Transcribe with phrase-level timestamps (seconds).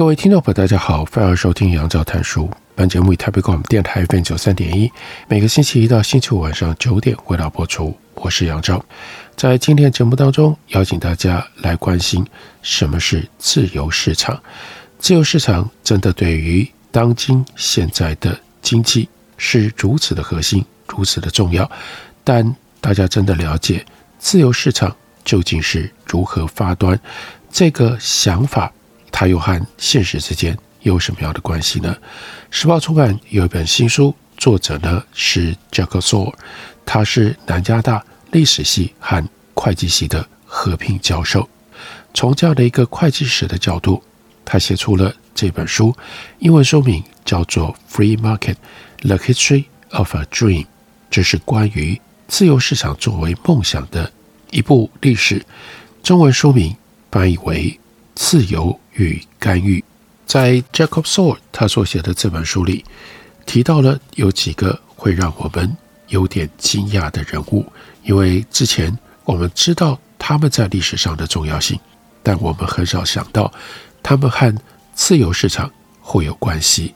[0.00, 2.48] 各位听众朋友，大家好，欢迎收听杨照谈书。
[2.74, 4.90] 本节目以台北广播电台 FM 九三点一，
[5.28, 7.94] 每个星期一到星期五晚上九点为大播出。
[8.14, 8.82] 我是杨照，
[9.36, 12.26] 在今天节目当中，邀请大家来关心
[12.62, 14.42] 什么是自由市场。
[14.98, 19.06] 自由市场真的对于当今现在的经济
[19.36, 21.70] 是如此的核心，如此的重要。
[22.24, 23.84] 但大家真的了解
[24.18, 26.98] 自由市场究竟是如何发端？
[27.52, 28.72] 这个想法。
[29.12, 31.94] 它又和现实之间有什么样的关系呢？
[32.50, 36.32] 时报出版有一本新书，作者呢是 Jack Sore，
[36.86, 39.22] 他是南加大历史系和
[39.54, 41.48] 会计系的合聘教授。
[42.14, 44.02] 从这样的一个会计史的角度，
[44.44, 45.94] 他写出了这本书，
[46.38, 48.56] 英文书名叫做《Free Market:
[49.02, 50.62] The History of a Dream》，
[51.10, 54.10] 这是关于自由市场作为梦想的
[54.50, 55.44] 一部历史。
[56.02, 56.74] 中文书名
[57.10, 57.78] 翻译为。
[58.16, 59.82] 自由与干预，
[60.26, 62.84] 在 Jacob Sore 他所写的这本书里，
[63.46, 65.74] 提到了有几个会让我们
[66.08, 67.64] 有点惊讶的人物，
[68.04, 71.80] 因为之前我们知道他们在历史上的重要性，
[72.22, 73.50] 但我们很少想到
[74.02, 74.54] 他们和
[74.94, 75.72] 自由市场
[76.02, 76.94] 会有关系。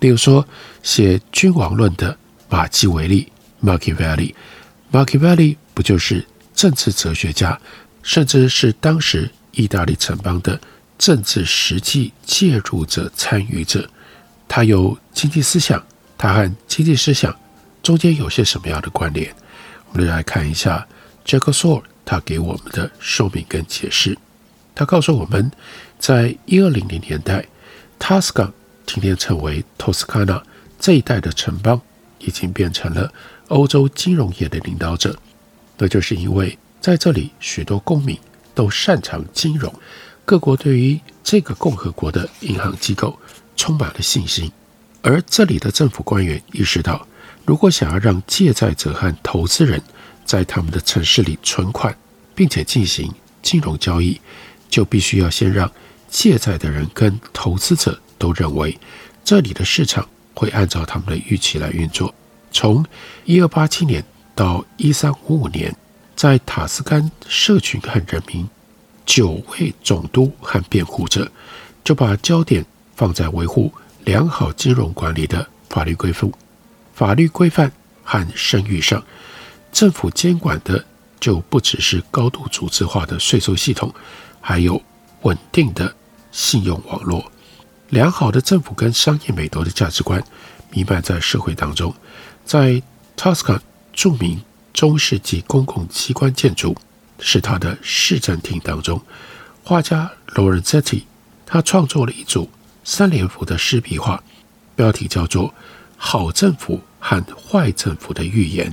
[0.00, 0.44] 例如说，
[0.82, 3.30] 写《君王论》的马基维利
[3.62, 7.60] （Machiavelli），Machiavelli 不就是政治哲学家，
[8.02, 9.30] 甚至是当时。
[9.52, 10.60] 意大利城邦的
[10.98, 13.88] 政治实际介入者、参与者，
[14.48, 15.82] 他有经济思想，
[16.18, 17.34] 他和经济思想
[17.82, 19.32] 中间有些什么样的关联？
[19.92, 20.86] 我们来看一下
[21.24, 24.18] Jacob Sowell 他给我们的说明跟解释。
[24.74, 25.50] 他告诉我们，
[26.00, 27.46] 在一二零零年代
[28.00, 28.50] ，Tuscan
[28.84, 30.42] 今天称为托斯卡纳
[30.80, 31.80] 这一带的城邦，
[32.18, 33.12] 已经变成了
[33.48, 35.16] 欧洲金融业的领导者。
[35.78, 38.18] 那就是因为在这里，许多公民。
[38.54, 39.72] 都擅长金融，
[40.28, 43.18] 各国对于这个共和国的银行机构
[43.56, 44.52] 充满了信心，
[45.00, 47.06] 而这里的政府官员意识到，
[47.46, 49.82] 如果想要让借债者和投资人
[50.26, 51.96] 在他们的城市里存款，
[52.34, 54.20] 并且进行金融交易，
[54.68, 55.72] 就必须要先让
[56.10, 58.78] 借债的人跟投资者都认为
[59.24, 62.14] 这里的市场会按照他们的预期来运作。
[62.52, 62.84] 从
[63.24, 65.74] 一二八七年到一三五五年。
[66.14, 68.48] 在塔斯干社群和人民，
[69.08, 71.32] 九位总督和辩护者
[71.82, 72.62] 就把焦点
[72.94, 73.72] 放在维护
[74.04, 76.30] 良好金融管理的法律规范、
[76.92, 77.72] 法律规范
[78.04, 79.02] 和声誉上。
[79.72, 80.84] 政府监管的
[81.18, 83.94] 就不只是高度组织化的税收系统，
[84.42, 84.82] 还有
[85.22, 85.94] 稳定的
[86.30, 87.32] 信用网络。
[87.88, 90.22] 良好的政府跟商业美德的价值观
[90.70, 91.94] 弥漫在社会当中。
[92.44, 92.82] 在
[93.16, 93.62] 塔斯干
[93.94, 94.38] 著名。
[94.74, 96.76] 中世纪公共机关建筑
[97.20, 99.00] 是他的市政厅当中，
[99.62, 101.02] 画家 Lorenzetti
[101.44, 102.50] 他创作了一组
[102.84, 104.22] 三联幅的湿壁画，
[104.74, 105.48] 标题叫做
[105.96, 108.72] 《好政府和坏政府的预言》。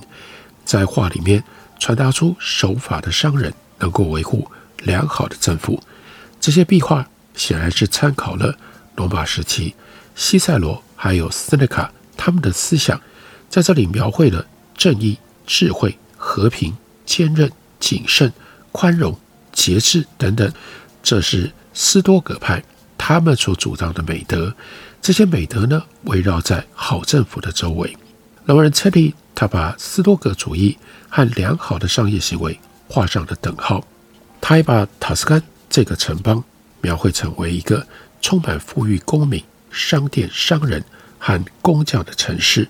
[0.64, 1.44] 在画里面
[1.80, 5.82] 传达出守法的商人能够维护良好的政府。
[6.40, 8.58] 这些壁画显然是参考了
[8.96, 9.76] 罗马时期
[10.16, 13.00] 西塞罗还有斯内卡他们的思想，
[13.50, 14.46] 在这里描绘了
[14.76, 15.18] 正义。
[15.48, 16.76] 智慧、和平、
[17.06, 18.32] 坚韧、谨慎、
[18.72, 19.18] 宽容、
[19.52, 20.52] 节制等等，
[21.04, 22.64] 这是斯多葛派
[22.98, 24.54] 他们所主张的美德。
[25.02, 27.96] 这些美德呢，围绕在好政府的周围。
[28.46, 30.78] 劳伦切蒂他把斯多葛主义
[31.10, 33.86] 和良好的商业行为画上了等号。
[34.42, 36.44] 他还把塔斯干这个城邦
[36.82, 37.86] 描绘成为一个
[38.22, 40.84] 充满富裕公民、商店、商人
[41.18, 42.68] 和工匠的城市。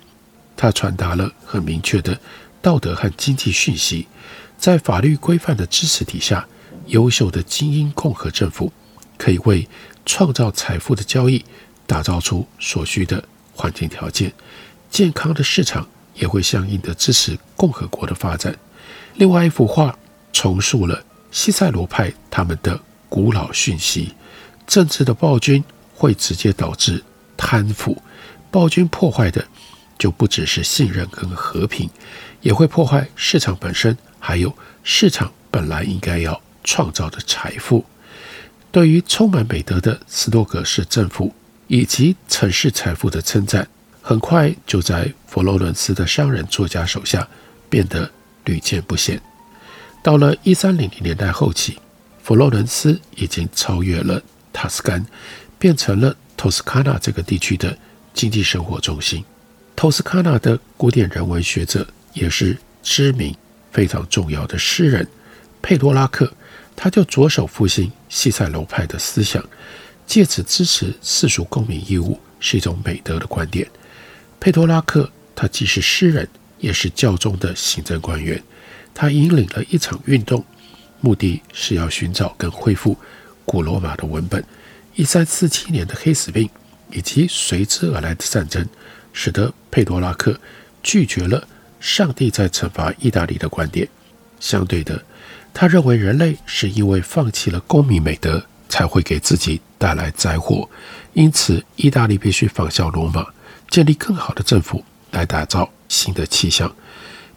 [0.56, 2.18] 他传达了很明确的。
[2.62, 4.08] 道德和经济讯息，
[4.58, 6.46] 在法律规范的支持底下，
[6.86, 8.72] 优秀的精英共和政府
[9.16, 9.68] 可以为
[10.04, 11.44] 创造财富的交易
[11.86, 13.22] 打造出所需的
[13.54, 14.32] 环境条件。
[14.90, 18.56] 健康的市场也会相应的支持共和国的发展。
[19.14, 19.96] 另外一幅画
[20.32, 24.14] 重述了西塞罗派他们的古老讯息：
[24.66, 25.62] 政治的暴君
[25.94, 27.02] 会直接导致
[27.36, 28.00] 贪腐，
[28.50, 29.46] 暴君破坏的
[29.98, 31.88] 就不只是信任跟和平。
[32.42, 37.84] 也会破坏市场本身，还有市场本来应该要创造的财富。
[38.70, 41.34] 对于充满美德的斯多葛市政府
[41.66, 43.66] 以及城市财富的称赞，
[44.00, 47.26] 很快就在佛罗伦斯的商人作家手下
[47.68, 48.08] 变得
[48.44, 49.20] 屡见不鲜。
[50.02, 51.78] 到了一三零零年代后期，
[52.22, 54.22] 佛罗伦斯已经超越了
[54.52, 55.04] 塔斯干，
[55.58, 57.76] 变成了托斯卡纳这个地区的
[58.14, 59.24] 经济生活中心。
[59.76, 63.36] 托斯卡纳的古典人文学者也是知名
[63.70, 65.06] 非常重要的诗人
[65.60, 66.32] 佩多拉克。
[66.74, 69.42] 他就着手复兴西塞罗派的思想，
[70.06, 73.66] 借此支持世俗公民义务是一种美德的观点。
[74.40, 76.28] 佩托拉克他既是诗人，
[76.58, 78.42] 也是教宗的行政官员。
[78.94, 80.44] 他引领了一场运动，
[81.00, 82.96] 目的是要寻找跟恢复
[83.44, 84.42] 古罗马的文本。
[84.94, 86.48] 一三四七年的黑死病
[86.90, 88.66] 以及随之而来的战争，
[89.16, 90.38] 使得佩多拉克
[90.82, 91.48] 拒绝了
[91.80, 93.88] 上帝在惩罚意大利的观点。
[94.38, 95.02] 相对的。
[95.54, 100.68] 他认为人类是因为放弃了公民美德，才会给自己带来灾祸。
[101.14, 103.26] 因此，意大利必须仿效罗马，
[103.70, 106.70] 建立更好的政府来打造新的气象。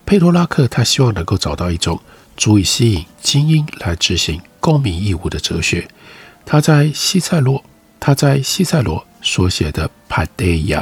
[0.05, 1.97] 佩多拉克他希望能够找到一种
[2.35, 5.87] 足以吸引精英来执行公民义务的哲学。
[6.45, 7.63] 他在西塞罗，
[8.01, 10.81] 他在西塞罗所写的《帕德亚》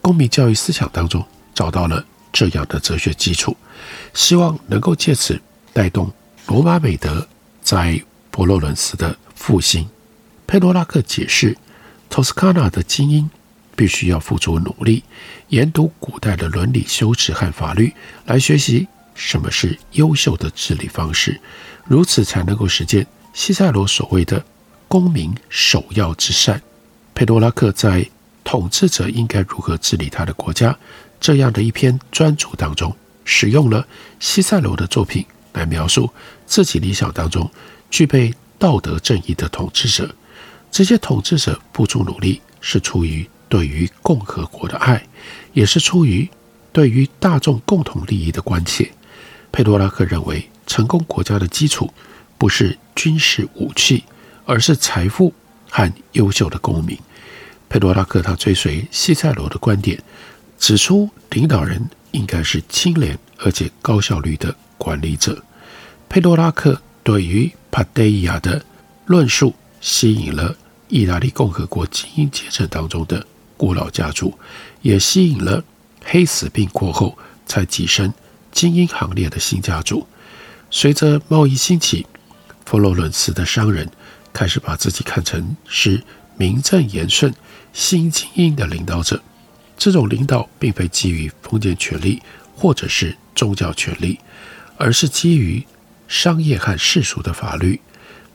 [0.00, 1.24] 公民教育思想当中
[1.54, 3.56] 找到了这样的哲学基础，
[4.14, 5.40] 希望能够借此
[5.72, 6.10] 带动。
[6.46, 7.28] 罗马美德
[7.62, 8.00] 在
[8.32, 9.88] 佛罗伦斯的复兴，
[10.46, 11.56] 佩多拉克解释，
[12.08, 13.28] 托斯卡纳的精英
[13.76, 15.04] 必须要付出努力，
[15.48, 17.92] 研读古代的伦理修辞和法律，
[18.24, 21.38] 来学习什么是优秀的治理方式，
[21.84, 24.42] 如此才能够实践西塞罗所谓的
[24.88, 26.62] “公民首要之善”。
[27.14, 28.02] 佩多拉克在
[28.48, 30.70] 《统治者应该如何治理他的国家》
[31.20, 33.86] 这样的一篇专著当中，使用了
[34.18, 35.22] 西塞罗的作品。
[35.52, 36.08] 来描述
[36.46, 37.50] 自己理想当中
[37.90, 40.14] 具备道德正义的统治者。
[40.70, 45.06] 这些统治者付出努力，是出于对于共和国的爱，
[45.52, 46.26] 也是出于
[46.72, 48.90] 对于大众共同利益的关切。
[49.52, 51.92] 佩多拉克认为，成功国家的基础
[52.38, 54.04] 不是军事武器，
[54.46, 55.34] 而是财富
[55.68, 56.96] 和优秀的公民。
[57.68, 60.02] 佩多拉克他追随西塞罗的观点，
[60.58, 65.42] 指出领导人应该是清廉而且高效率的管理者。
[66.08, 68.64] 佩多拉克对于帕德伊亚的
[69.06, 70.56] 论述吸引了
[70.88, 73.26] 意大利共和国精英阶层当中的
[73.56, 74.38] 古老家族，
[74.80, 75.62] 也吸引了
[76.02, 78.12] 黑死病过后才跻身
[78.50, 80.06] 精英行列的新家族。
[80.70, 82.06] 随着贸易兴起，
[82.64, 83.90] 佛罗伦斯的商人
[84.32, 86.02] 开始把自己看成是
[86.36, 87.34] 名正言顺
[87.78, 89.22] 新精英的领导者。
[89.76, 92.20] 这种领导并非基于封建权力
[92.56, 94.18] 或者是宗教权力，
[94.76, 95.64] 而是基于。
[96.08, 97.78] 商业和世俗的法律，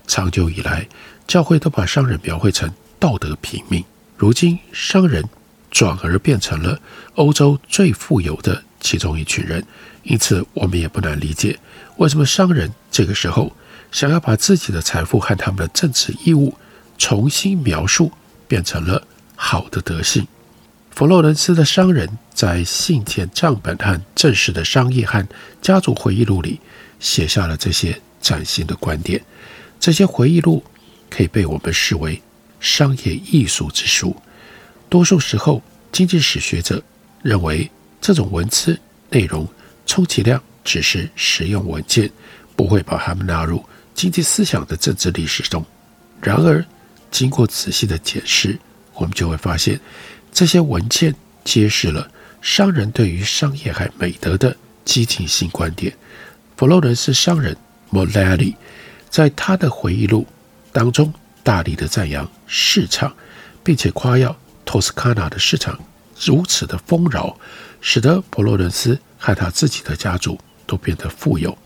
[0.06, 0.88] 长久以来，
[1.28, 3.84] 教会都把商人描绘成道德平民。
[4.16, 5.28] 如今，商人
[5.72, 6.80] 转而变成了
[7.16, 9.66] 欧洲最富有的其中一群人，
[10.04, 11.58] 因此，我们也不难理解
[11.98, 13.52] 为什么商人这个时候
[13.92, 16.56] 想要把自己的财富和他们的政治义务
[17.00, 18.12] 重新描述，
[18.48, 20.28] 变成了好的德性。
[20.92, 25.28] 佛罗伦斯的商人在信件、账本和正式的商业和
[25.62, 26.60] 家族回忆录里。
[27.00, 29.22] 写下了这些崭新的观点，
[29.78, 30.64] 这些回忆录
[31.10, 32.22] 可以被我们视为
[32.62, 34.16] 商业艺术之书。
[34.88, 35.62] 多数时候，
[35.92, 36.82] 经济史学者
[37.22, 39.46] 认为这种文字内容
[39.86, 42.10] 充其量只是实用文件，
[42.56, 43.62] 不会把它们纳入
[43.94, 45.66] 经济思想的政治历史中。
[46.22, 46.64] 然而，
[47.12, 48.58] 经过仔细的解释，
[48.96, 49.80] 我们就会发现，
[50.32, 52.10] 这些文件揭示了
[52.42, 55.94] 商人对于商业和美德的激进性观点。
[56.56, 57.56] 佛罗伦斯商人
[57.90, 58.56] 莫雷里
[59.10, 60.26] 在他的回忆录
[60.72, 63.14] 当中大力的赞扬市场，
[63.64, 64.36] 并且夸耀
[64.66, 65.80] 托斯卡纳的市场
[66.20, 67.38] 如此的丰饶，
[67.82, 71.58] 使得佛罗伦斯和他自己的家族都变得富有。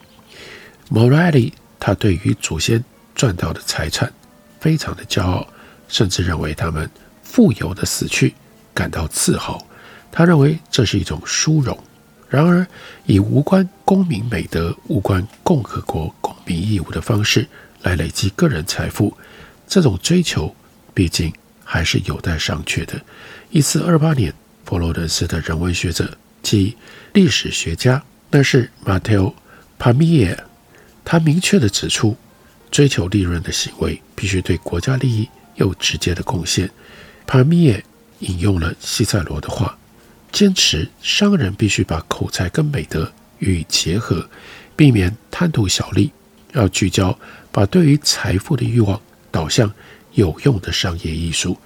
[0.89, 4.11] 莫雷里他对于祖先赚到的财产
[4.59, 5.47] 非常的骄傲，
[5.87, 6.89] 甚至认为他们
[7.29, 8.33] 富有的死去
[8.73, 9.61] 感到自豪。
[10.11, 11.77] 他认为这是一种殊荣。
[12.29, 12.65] 然而，
[13.05, 17.47] 以无关公民美德、无关共和国公民义务的方式
[17.83, 19.15] 来累积个人财富，
[19.67, 20.53] 这种追求
[20.93, 21.31] 毕竟
[21.63, 22.99] 还是有待商榷的。
[23.49, 24.33] 一四二八年，
[24.65, 26.75] 佛罗伦斯的人文学者及
[27.13, 29.25] 历史学家，那是马特奥·
[29.79, 30.43] 帕米耶，
[31.05, 32.17] 他明确地指出，
[32.69, 36.69] 追求利润的行为必须对国家利益有直接的贡献。
[37.27, 37.83] 帕米耶
[38.19, 39.77] 引用了西塞罗的话。
[40.31, 44.29] 坚持商人必须把口才跟美德予以结合，
[44.75, 46.11] 避免贪图小利，
[46.53, 47.17] 要聚焦
[47.51, 48.99] 把对于财富的欲望
[49.31, 49.71] 导向
[50.13, 51.57] 有用的商业艺术。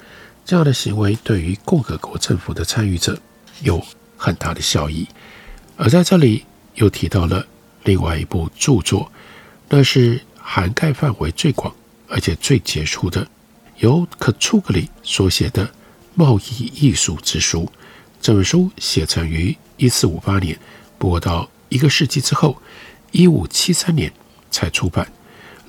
[0.46, 3.18] 这样的行为对于共和国政府的参与者
[3.62, 3.84] 有
[4.16, 5.08] 很大的效益。
[5.76, 7.46] 而在这里又提到了
[7.84, 9.12] 另外一部著作，
[9.70, 11.74] 那是涵盖范围最广
[12.08, 13.28] 而且最杰出的，
[13.82, 15.66] 由可楚格里所写的
[16.14, 17.62] 《贸易艺术之书》。
[18.22, 20.58] 这本书写成于一四五八年，
[21.00, 22.62] 不过到一个世纪之后，
[23.12, 24.12] 一五七三年
[24.52, 25.12] 才出版。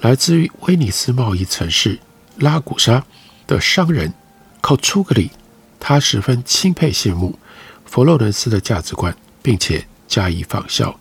[0.01, 1.99] 来自于威尼斯贸易城市
[2.37, 3.05] 拉古沙
[3.47, 4.13] 的商人。
[4.61, 5.29] 靠楚格里，
[5.81, 7.37] 他十分钦佩羡慕
[7.85, 11.01] 佛罗伦斯的价值观，并且加以仿效。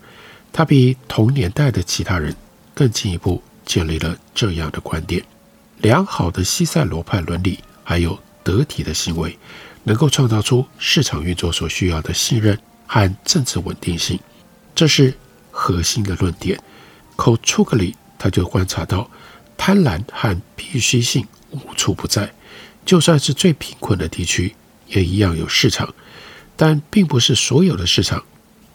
[0.52, 2.34] 他比同年代的其他人
[2.74, 5.22] 更进一步建立了这样的观点：
[5.82, 9.36] 良好的西塞罗派伦理，还有得体的行为，
[9.82, 14.18] 能够创造出市场运作所需要的信任和政治稳定性。
[14.76, 15.12] 这是
[15.50, 16.58] 核心的论点。
[17.16, 19.10] 靠楚格里，他就观察到
[19.56, 22.32] 贪婪和必须性无处不在。
[22.86, 24.54] 就算是最贫困的地区，
[24.86, 25.92] 也一样有市场，
[26.56, 28.22] 但并不是所有的市场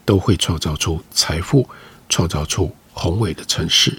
[0.03, 1.67] 都会创造出财富，
[2.09, 3.97] 创造出宏伟的城市。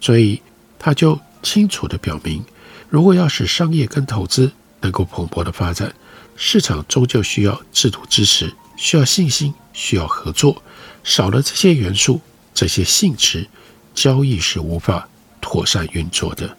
[0.00, 0.40] 所以，
[0.78, 2.44] 他就清楚地表明，
[2.88, 5.94] 如果要使商业跟投资能够蓬勃的发展，
[6.36, 10.62] 市场终究需要制度支持，需要信心，需要合作。
[11.04, 12.20] 少了这些元素，
[12.54, 13.48] 这些性质，
[13.94, 15.08] 交易是无法
[15.40, 16.56] 妥善运作的。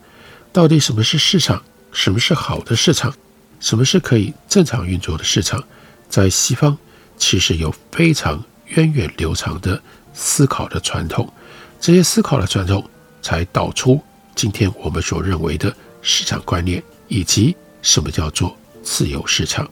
[0.51, 1.63] 到底什么是市场？
[1.91, 3.13] 什么是好的市场？
[3.59, 5.63] 什么是可以正常运作的市场？
[6.07, 6.77] 在西方，
[7.17, 9.81] 其实有非常源远流长的
[10.13, 11.31] 思考的传统。
[11.79, 12.89] 这些思考的传统，
[13.21, 14.01] 才导出
[14.35, 19.69] 今天我们所认为的市场观念，以及什么叫做自由市场。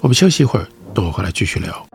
[0.00, 1.86] 我们休息一会儿，等我回来继续聊。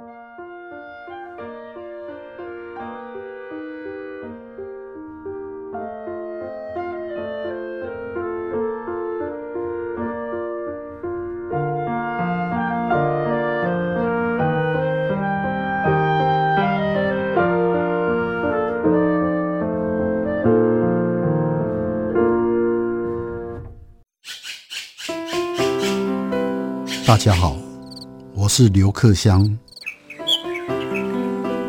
[28.53, 29.58] 是刘克襄。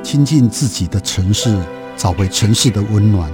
[0.03, 1.57] 亲近自己的城市，
[1.97, 3.31] 找回城市的温暖。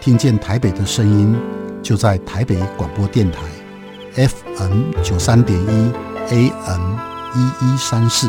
[0.00, 1.36] 听见台北的声音，
[1.80, 3.38] 就在台北广播电台
[4.16, 5.92] ，FM 九三点一
[6.30, 6.98] ，AM
[7.36, 8.28] 一一三四。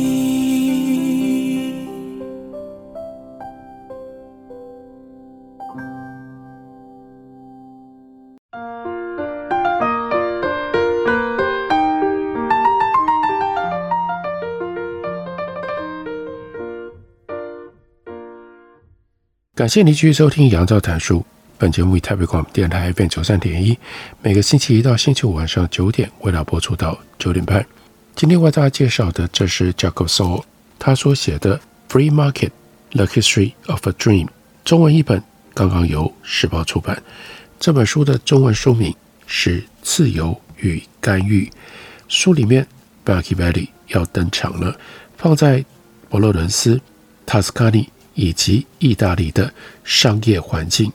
[19.61, 21.23] 感谢您继续收听杨照谈书。
[21.59, 23.77] 本节目以台北广播电台 FM 九三点一，
[24.19, 27.63] 每个星期一到星期五晚上九点，为大家播出到九点半。
[28.15, 30.43] 今天为大家介绍的，这是 Jacob Sowell
[30.79, 32.49] 他所写的《Free Market:
[32.89, 34.25] The History of a Dream》，
[34.65, 36.99] 中文译本刚刚由时报出版。
[37.59, 38.95] 这本书的中文书名
[39.27, 41.45] 是《自由与干预》。
[42.07, 42.65] 书里面
[43.05, 44.75] ，Machiavelli 要登场了，
[45.17, 45.63] 放在
[46.09, 46.81] 佛罗伦斯、
[47.27, 47.87] 塔斯卡尼。
[48.13, 49.53] 以及意大利的
[49.83, 50.91] 商业环境，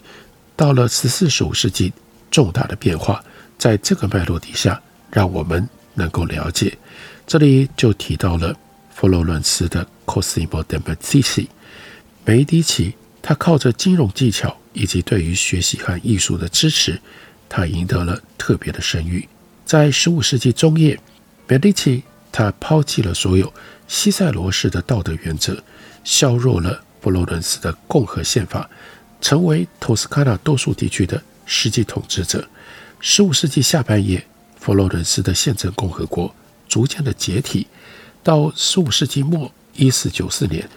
[0.54, 1.92] 到了十四、十五世纪，
[2.30, 3.24] 重大的变化，
[3.56, 4.80] 在这个脉络底下，
[5.10, 6.76] 让我们能够了解。
[7.26, 8.54] 这里就提到了
[8.94, 11.48] 佛罗伦斯的 Cosimo de' Medici，
[12.24, 17.00] 梅迪奇，他靠着金融技巧以及对于学习和艺术的支持，
[17.48, 19.28] 他赢得了特别的声誉。
[19.64, 20.98] 在十五世纪中叶，
[21.48, 23.52] 梅迪奇他抛弃了所有
[23.88, 25.62] 西塞罗式的道德原则，
[26.04, 26.84] 削弱了。
[27.06, 28.68] 佛罗伦斯的共和宪法，
[29.20, 32.44] 成为托斯卡纳多数地区的实际统治者。
[32.98, 34.26] 十五世纪下半叶，
[34.58, 36.34] 佛罗伦斯的宪政共和国
[36.68, 37.68] 逐渐的解体。
[38.24, 40.68] 到十五世纪末，一四九四年，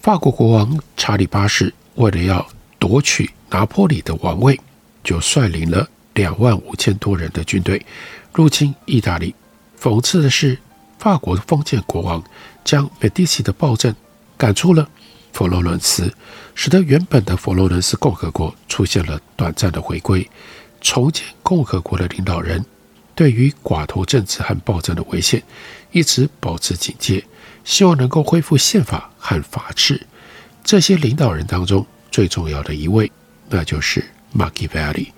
[0.00, 2.46] 法国国王查理八世为了要
[2.78, 4.60] 夺取拿坡里的王位，
[5.02, 7.84] 就率领了两万五千多人的军队
[8.32, 9.34] 入侵意大利。
[9.80, 10.56] 讽刺的是，
[11.00, 12.22] 法国封建国王
[12.64, 13.92] 将美第奇的暴政
[14.38, 14.88] 赶出了
[15.34, 16.14] 佛罗伦斯，
[16.54, 20.30] 使得原本的佛罗伦斯共和国出现了短暂的回归。
[20.80, 22.64] 重建共和国的领导人
[23.16, 25.42] 对于寡头政治和暴政的危险
[25.90, 27.24] 一直保持警戒，
[27.64, 30.06] 希望能够恢复宪法和法治。
[30.62, 33.10] 这些领导人当中最重要的一位，
[33.48, 35.12] 那就是马基维利。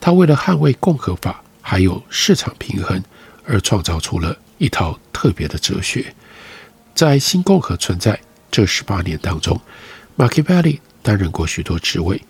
[0.00, 3.00] 他为了捍卫共和法还有市场平衡，
[3.46, 6.12] 而创造出了一套特别的哲学。
[6.92, 8.18] 在新共和存在
[8.50, 9.60] 这十八年当中，
[10.16, 12.20] 马基维利担任过许多职位，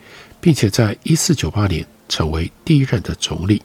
[0.40, 3.62] 并且在一四九八年成为第一任的总理。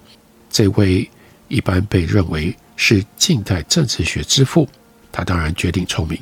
[0.49, 1.09] 这位
[1.47, 4.67] 一般被认为是近代政治学之父，
[5.11, 6.19] 他当然绝顶聪明，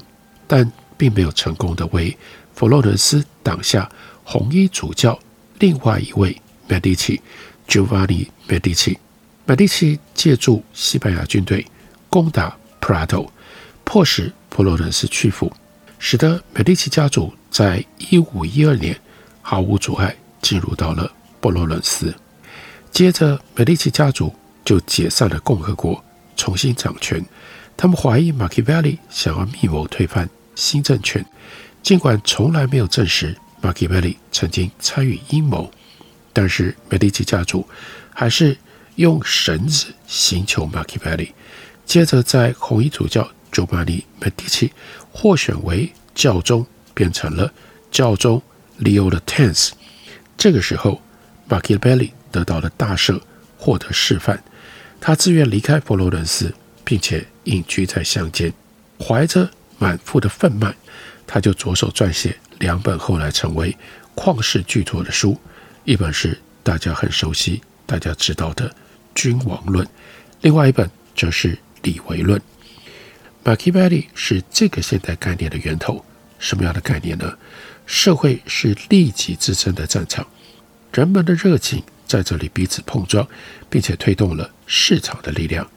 [0.48, 2.18] 但并没有成功的为。
[2.56, 3.90] 佛罗伦斯挡下
[4.24, 5.20] 红衣主教，
[5.60, 7.20] 另外一位美第奇
[7.68, 8.96] ，Giovanni Medici。
[9.46, 11.66] 美第奇借助西班牙军队
[12.10, 13.32] 攻打普拉多，
[13.84, 15.52] 迫使佛罗伦斯屈服，
[16.06, 18.94] 使得美第奇家族在一五一二年
[19.42, 21.10] 毫无阻碍进入到了
[21.42, 22.14] 佛罗伦斯。
[22.92, 26.04] 接着，美第奇家族就解散了共和国，
[26.36, 27.26] 重新掌权。
[27.78, 31.26] 他们怀疑马基维利想要密谋推翻新政权。
[31.82, 35.72] 尽管从来没有证实马基维利曾经参与阴谋，
[36.34, 37.66] 但是美第奇家族
[38.14, 38.58] 还是
[38.96, 41.34] 用绳子刑求马基维利。
[41.86, 44.74] 接着，在红衣主教乔巴尼·美第奇
[45.13, 47.53] 获选为教宗，变成了
[47.91, 48.41] 教宗
[48.82, 49.70] Leo 的 tents。
[50.36, 51.00] 这个时候，
[51.48, 53.22] 马基维利得到了大赦，
[53.58, 54.38] 获得释放。
[55.00, 56.53] 他自愿离开佛罗伦斯，
[56.84, 58.51] 并且隐居在乡间，
[59.00, 60.73] 怀着满腹的愤懑。
[61.28, 63.78] 他就着手撰写两本后来成为
[64.15, 65.38] 旷世巨作的书，
[65.86, 68.69] 一本是大家很熟悉、大家知道的
[69.13, 69.86] 《君王论》，
[70.41, 72.39] 另外一本则是《李维论》。
[73.45, 76.03] 马基维利是这个现代概念的源头。
[76.39, 77.38] 什么样的概念呢？
[77.86, 80.25] 社会是利己之争的战场，
[80.93, 83.27] 人们的热情在这里彼此碰撞，
[83.69, 85.69] 并且推动了市场的力量。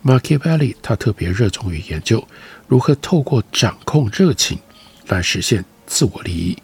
[0.00, 2.26] 马基维利他特别热衷于研究
[2.66, 4.58] 如何透过掌控热情。
[5.08, 6.56] 来实现自我利益，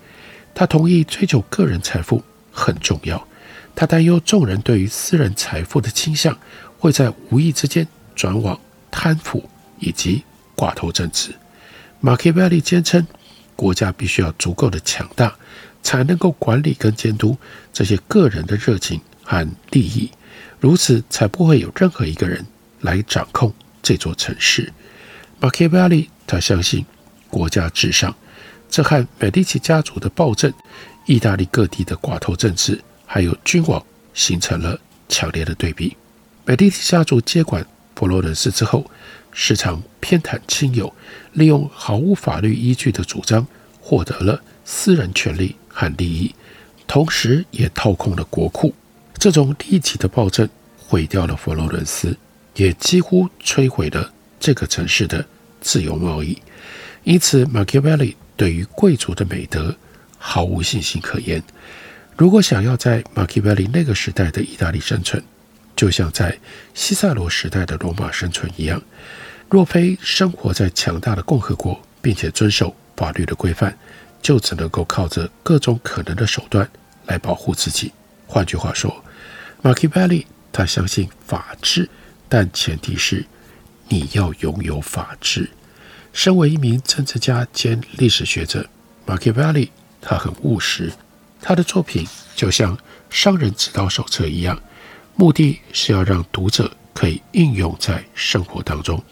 [0.55, 3.27] 他同意追求个人财富很重要。
[3.75, 6.37] 他担忧众人对于私人财富的倾向
[6.79, 8.59] 会在无意之间转往
[8.91, 10.25] 贪腐以及
[10.59, 11.31] 寡头政治。
[12.01, 13.07] 马基维利坚称，
[13.55, 15.33] 国家必须要足够的强大，
[15.85, 17.39] 才能够管理跟监督
[17.73, 20.11] 这些个人的热情和利益，
[20.59, 22.45] 如此才不会有任何一个人
[22.81, 24.73] 来掌控这座城市。
[25.39, 26.85] 马基维利他相信
[27.31, 28.13] 国家至上。
[28.71, 30.53] 这和美第奇家族的暴政、
[31.07, 35.97] 意大利各地的寡头政治，还有君王形成了强烈的对比。
[36.45, 37.67] 美第奇家族接管
[37.99, 38.89] 佛罗伦斯之后，
[39.33, 40.95] 时常偏袒亲友，
[41.33, 43.45] 利用毫无法律依据的主张，
[43.81, 46.33] 获得了私人权利和利益，
[46.87, 48.73] 同时也掏空了国库。
[49.15, 52.17] 这种利己的暴政毁掉了佛罗伦斯，
[52.55, 55.27] 也几乎摧毁了这个城市的
[55.61, 56.41] 自由贸易。
[57.03, 58.17] 因此，马基维利。
[58.37, 59.77] 对于贵族的美德
[60.17, 61.43] 毫无信心可言。
[62.17, 65.21] 如果想要在马基维利那个时代的意大利生存，
[65.79, 66.37] 就像在
[66.75, 68.83] 西塞罗时代的罗马生存一样，
[69.49, 73.79] 若非生活在强大的共和国，并且遵守法律的规范，
[74.21, 76.69] 就只能够靠着各种可能的手段
[77.07, 77.93] 来保护自己。
[78.27, 79.05] 换句话说，
[79.63, 81.89] 马基维利他相信法治，
[82.29, 83.25] 但前提是
[83.87, 85.49] 你要拥有法治。
[86.13, 88.69] 身为一名政治家兼历史学者，
[89.07, 90.93] 马基维利他很务实，
[91.41, 92.77] 他的作品就像
[93.09, 94.61] 商人指导手册一样，
[95.21, 99.03] 目的是要让读者可以应用在生活当中，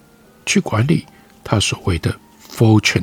[0.46, 1.04] 去管理
[1.42, 2.16] 他所谓的
[2.48, 3.02] fortune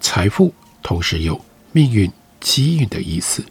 [0.00, 1.38] 财富，同时有
[1.72, 3.44] 命运机运的意思。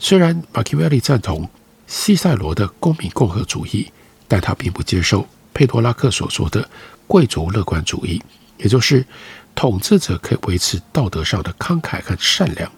[0.00, 1.48] 虽然马基维利赞同
[1.86, 3.92] 西塞罗的公民共和主义，
[4.26, 6.68] 但他并不接受佩多拉克所说的
[7.06, 8.20] 贵族乐观主义。
[8.56, 9.06] 也就是
[9.54, 12.68] 统治者可以维持道德上的慷慨和善良，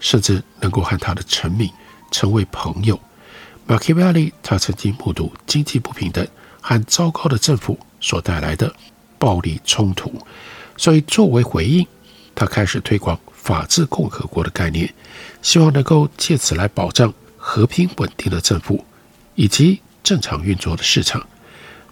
[0.00, 1.70] 甚至能够和他的臣民
[2.10, 2.98] 成为朋友。
[3.66, 6.26] 马基维利他曾经目睹经济不平等
[6.60, 8.74] 和糟糕的政府所带来的
[9.18, 10.12] 暴力冲突，
[10.76, 11.86] 所以作为回应，
[12.34, 14.92] 他开始推广法治共和国的概念，
[15.42, 18.84] 希望能够借此来保障和平稳定的政府
[19.34, 21.26] 以及正常运作的市场。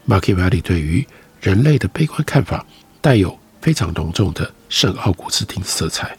[0.04, 1.06] 马基维利对于
[1.40, 2.64] 人类的悲观看法。
[3.04, 6.16] 带有非常浓重的圣奥古斯丁色彩。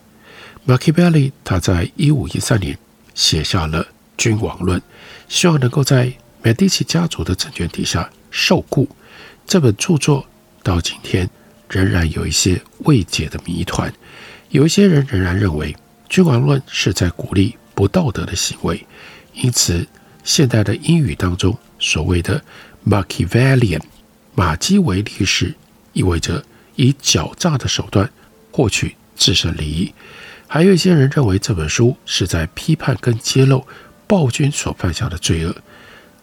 [0.66, 2.78] 马基维利他在一五一三年
[3.16, 3.84] 写下了
[4.20, 4.80] 《君王论，
[5.28, 8.88] 希望能够在美第奇家族的政权底下受雇。
[9.46, 10.26] 这本著作
[10.64, 11.30] 到今天
[11.70, 13.94] 仍然有一些未解的谜团。
[14.50, 15.76] 有一些人仍然认为
[16.08, 18.86] 君王论是在鼓励不道德的行为，
[19.34, 19.86] 因此
[20.24, 22.42] 现代的英语当中所谓的
[22.88, 23.82] Machiavellian
[24.34, 25.56] 马基维利式，
[25.94, 26.44] 意味着
[26.76, 28.10] 以狡诈的手段
[28.52, 29.94] 获取自身利益。
[30.48, 33.66] 还有一些人认为这本书是在批判跟揭露
[34.08, 35.56] 暴君所犯下的罪恶。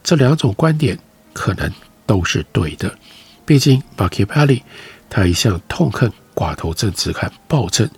[0.03, 0.99] 这两种观点
[1.33, 1.73] 可能
[2.07, 2.99] 都是对的。
[3.45, 4.63] 毕竟马基维利
[5.09, 7.89] 他一向痛恨寡头政治和暴政，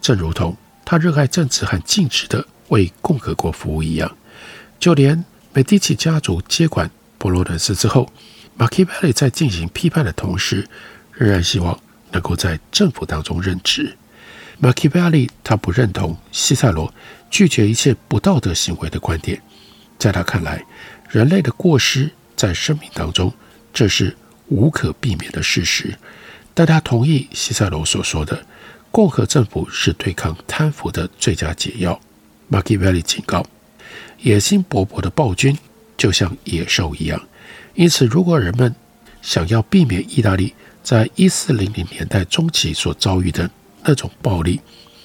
[0.00, 4.16] 正如同他热爱政治和尽职的为共和国服务一样。
[4.80, 8.10] 就连美第奇家族接管佛罗伦斯之后，
[8.56, 10.68] 马基维利在进行批判的同时，
[11.12, 11.78] 仍然希望
[12.12, 13.96] 能够在政府当中任职。
[14.58, 16.92] 马基维利他不认同西塞罗
[17.30, 19.40] 拒绝一切不道德行为的观点，
[19.98, 20.64] 在他看来，
[21.10, 23.32] 人类的过失在生命当中，
[23.72, 24.16] 这是
[24.48, 25.96] 无可避免的事实。
[26.54, 28.46] 但他同意西塞罗所说的，
[28.90, 32.00] 共和政府是对抗贪腐的最佳解药。
[32.46, 33.44] 马基维利警告，
[34.20, 35.58] 野心勃勃的暴君
[35.96, 37.20] 就像野兽一样，
[37.74, 38.72] 因此，如果人们
[39.20, 43.50] 想要避免意大利在一四零零年代中期所遭遇的，
[43.84, 44.60] 那种暴力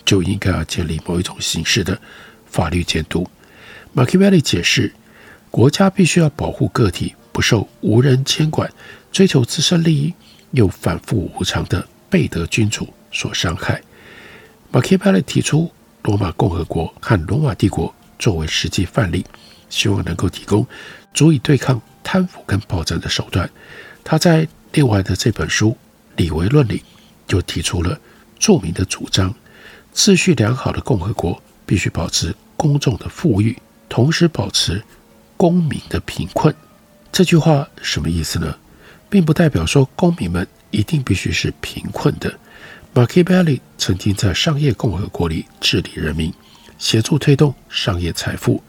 [0.05, 1.99] 就应该要建立某一种形式的
[2.45, 3.27] 法律监督。
[3.93, 4.93] 马基维利解释，
[5.51, 8.71] 国家必须要保护个体不受无人监管、
[9.11, 10.13] 追求自身利益
[10.51, 13.81] 又反复无常的贝德君主所伤害。
[14.71, 15.71] 马基维利提出
[16.03, 19.25] 罗马共和国和罗马帝国作为实际范例，
[19.69, 20.65] 希望能够提供
[21.13, 23.49] 足以对抗贪腐跟暴政的手段。
[24.03, 25.71] 他在另外的这本书
[26.15, 26.83] 《李维论》里
[27.27, 27.99] 就提出了。
[28.39, 29.35] 著名的主张：
[29.93, 33.55] 秩序良好的共和国必须保持公众的富裕，
[33.87, 34.81] 同时保持
[35.37, 36.55] 公民的贫困。
[37.11, 38.57] 这句话什么意思呢？
[39.09, 42.33] 并不代表说公民们一定必须是贫困的。
[42.93, 46.33] 马基维利曾经在商业共和国里治理人民，
[46.77, 48.63] 协助推动商业财富。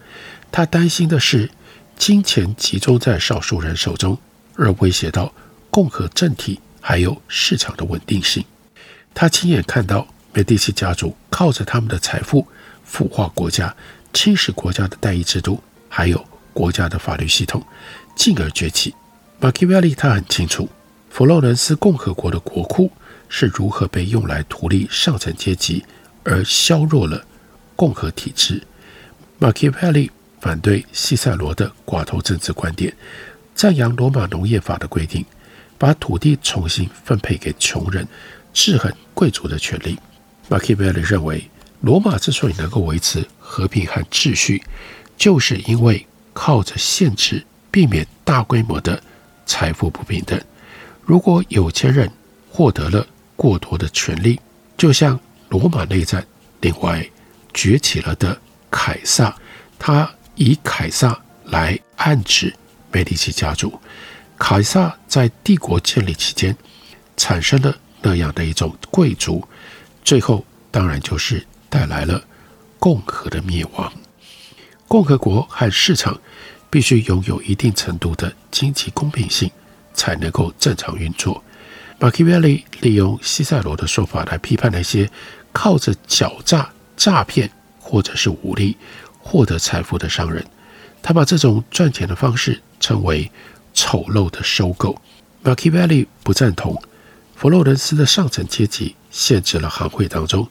[0.51, 1.49] 他担心的是
[1.97, 4.19] 金钱集中在少数人手中，
[4.57, 5.33] 而威胁到
[5.71, 8.45] 共和政体还有市场的稳定性。
[9.14, 12.46] 他亲眼看到美第奇家族靠着他们的财富
[12.85, 13.75] 腐化国家，
[14.12, 17.64] 侵蚀国家的代议制度，还有国家的法律系统，
[18.16, 18.94] 进而崛起。
[19.38, 20.68] 马基维利他很清楚，
[21.11, 22.90] 佛罗伦斯共和国的国库
[23.29, 25.85] 是如何被用来图利上层阶级，
[26.25, 27.25] 而削弱了
[27.77, 28.62] 共和体制。
[29.38, 32.94] 马基维利反对西塞罗的寡头政治观点，
[33.55, 35.25] 赞扬罗马农业法的规定，
[35.79, 38.07] 把土地重新分配给穷人。
[38.53, 39.99] 制衡贵族的权利。
[40.49, 41.49] 马基维利认为，
[41.81, 44.63] 罗马之所以能够维持和平和秩序，
[45.17, 49.01] 就是因为靠着限制，避免大规模的
[49.47, 50.41] 财富不平等。
[51.05, 52.11] 如果有钱人
[52.51, 54.41] 获得了过多的权力，
[54.77, 56.27] 就像罗马内战
[56.61, 57.09] 另外
[57.55, 58.37] 崛起了的
[58.71, 59.35] 凯撒，
[59.79, 62.55] 他以凯撒来暗指
[62.91, 63.79] 美第奇家族。
[64.39, 66.57] 凯撒在帝国建立期间
[67.17, 67.77] 产生了。
[68.03, 69.47] 那样的一种贵族，
[70.05, 72.23] 最后当然就是带来了
[72.79, 73.93] 共和的灭亡。
[74.89, 76.19] 共和国和市场
[76.69, 79.51] 必须拥有一定程度的经济公平性，
[79.95, 81.43] 才能够正常运作。
[81.99, 85.09] 马基维利利用西塞罗的说法来批判那些
[85.53, 88.77] 靠着狡诈、诈骗或者是武力
[89.19, 90.45] 获得财富的商人，
[91.03, 93.31] 他把这种赚钱的方式称为
[93.75, 95.01] 丑陋的收购。
[95.43, 96.81] 马基维利不赞同。
[97.40, 100.46] 佛罗伦斯的上层阶级限制了行会当中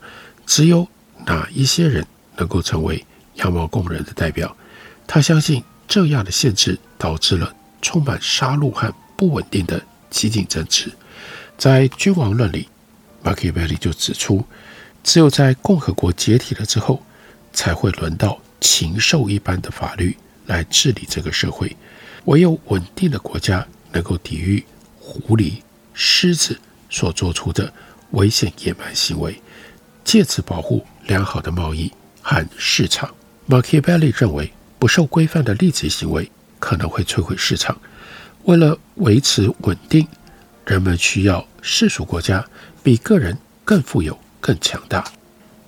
[0.48, 0.88] 只有
[1.24, 2.04] 哪一些人
[2.36, 4.58] 能够成为羊毛工人的代表。
[5.06, 10.92] 他相信这样的限制导致了充满杀戮和不稳定的激进政治。
[11.60, 12.68] 在《君王论》里，
[13.22, 14.44] 马基维利就指出，
[15.04, 17.04] 只有在共和国解体了之后，
[17.54, 21.78] 才会轮到禽兽一般的法律来治理这个社会。
[22.26, 24.66] 唯有稳定的国家能够抵御
[25.00, 25.62] 狐狸、
[25.94, 26.60] 狮子。
[26.90, 27.72] 所做出的
[28.12, 29.42] 危险野蛮行为，
[30.04, 33.10] 借此保护良好的贸易和市场。
[33.46, 37.80] 马基维利认为，不受规范的利己行为可能会摧毁市场。
[38.44, 40.08] 为了维持稳定，
[40.66, 42.46] 人们需要世俗国家
[42.82, 45.04] 比个人更富有、更强大。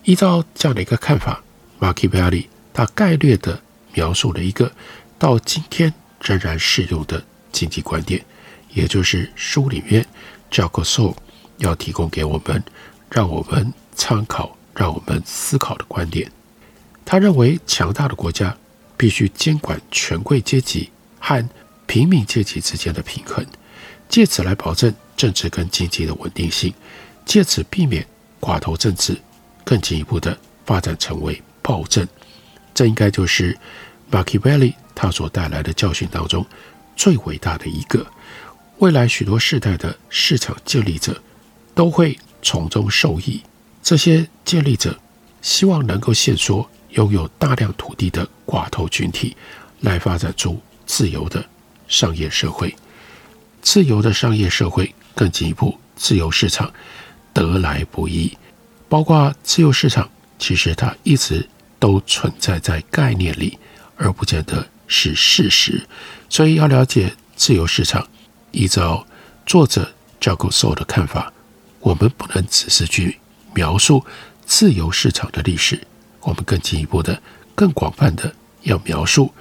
[0.03, 1.43] 依照这样的一个看法，
[1.77, 3.61] 马基维利他概略地
[3.93, 4.71] 描述了一个
[5.19, 8.23] 到今天仍然适用的经济观点，
[8.69, 10.05] 也就是书里面。
[10.51, 11.15] 教科书
[11.57, 12.61] 要提供给我们，
[13.09, 16.29] 让我们参考、让我们思考的观点。
[17.05, 18.55] 他认为，强大的国家
[18.97, 21.49] 必须监管权贵阶级和
[21.87, 23.45] 平民阶级之间的平衡，
[24.09, 26.73] 借此来保证政治跟经济的稳定性，
[27.25, 28.05] 借此避免
[28.39, 29.17] 寡头政治
[29.63, 32.07] 更进一步的发展成为暴政。
[32.73, 33.57] 这应该就是
[34.09, 36.45] 马基维利他所带来的教训当中
[36.95, 38.05] 最伟大的一个。
[38.81, 41.21] 未来许多世代的市场建立者
[41.75, 43.39] 都会从中受益。
[43.83, 44.99] 这些建立者
[45.39, 49.37] 希望能够限缩拥有大量土地的寡头群体，
[49.81, 51.45] 来发展出自由的
[51.87, 52.75] 商业社会。
[53.61, 56.73] 自由的商业社会更进一步，自由市场
[57.33, 58.35] 得来不易。
[58.89, 63.59] 包括自由市场，其实它一直都存在在概念里，
[63.95, 65.85] 而不见得是事实。
[66.29, 68.07] 所以要了解自由市场。
[68.51, 69.05] 依照
[69.45, 71.31] 作者 j a c o s o 的看法，
[71.79, 73.17] 我们不能只是去
[73.53, 74.05] 描述
[74.45, 75.79] 自由市场的历史，
[76.21, 77.21] 我们更进一步的、
[77.55, 78.33] 更广泛的
[78.63, 79.33] 要描述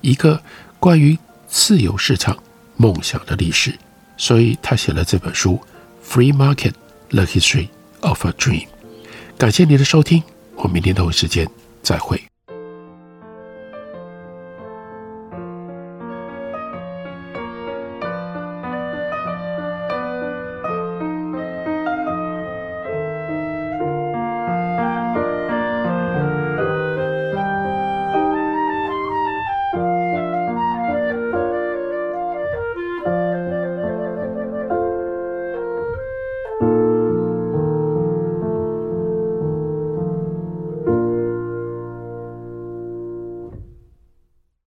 [0.00, 0.42] 一个
[0.78, 2.36] 关于自由市场
[2.76, 3.72] 梦想的历史。
[4.16, 5.58] 所以他写了这本书
[6.06, 6.74] 《Free Market:
[7.08, 7.68] The History
[8.00, 8.66] of a Dream》。
[9.38, 10.22] 感谢您的收听，
[10.56, 11.48] 我们明天同一时间
[11.82, 12.22] 再会。